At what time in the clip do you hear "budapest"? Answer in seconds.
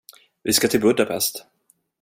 0.81-1.45